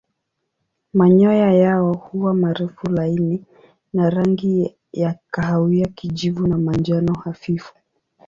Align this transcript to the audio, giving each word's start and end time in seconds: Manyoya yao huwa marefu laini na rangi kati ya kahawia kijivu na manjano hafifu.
Manyoya 0.93 1.53
yao 1.53 1.93
huwa 1.93 2.33
marefu 2.33 2.89
laini 2.89 3.45
na 3.93 4.09
rangi 4.09 4.63
kati 4.63 4.77
ya 4.93 5.15
kahawia 5.31 5.85
kijivu 5.87 6.47
na 6.47 6.57
manjano 6.57 7.13
hafifu. 7.13 7.73